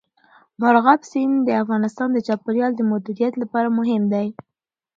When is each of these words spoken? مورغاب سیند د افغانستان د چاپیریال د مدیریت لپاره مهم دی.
مورغاب 0.61 1.01
سیند 1.11 1.35
د 1.43 1.49
افغانستان 1.63 2.09
د 2.13 2.17
چاپیریال 2.27 2.71
د 2.75 2.81
مدیریت 2.91 3.33
لپاره 3.41 3.75
مهم 3.77 4.03
دی. 4.13 4.27